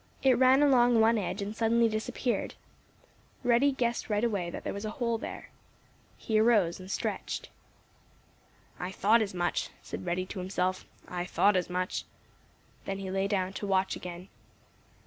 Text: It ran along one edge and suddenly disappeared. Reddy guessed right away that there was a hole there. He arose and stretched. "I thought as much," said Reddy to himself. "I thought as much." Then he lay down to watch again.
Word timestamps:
It 0.23 0.35
ran 0.39 0.63
along 0.63 0.99
one 0.99 1.19
edge 1.19 1.43
and 1.43 1.55
suddenly 1.55 1.87
disappeared. 1.87 2.55
Reddy 3.43 3.71
guessed 3.71 4.09
right 4.09 4.23
away 4.23 4.49
that 4.49 4.63
there 4.63 4.73
was 4.73 4.83
a 4.83 4.89
hole 4.97 5.19
there. 5.19 5.49
He 6.17 6.39
arose 6.39 6.79
and 6.79 6.89
stretched. 6.89 7.49
"I 8.79 8.91
thought 8.91 9.21
as 9.21 9.35
much," 9.35 9.69
said 9.83 10.07
Reddy 10.07 10.25
to 10.25 10.39
himself. 10.39 10.87
"I 11.07 11.25
thought 11.25 11.55
as 11.55 11.69
much." 11.69 12.05
Then 12.85 12.97
he 12.97 13.11
lay 13.11 13.27
down 13.27 13.53
to 13.53 13.67
watch 13.67 13.95
again. 13.95 14.29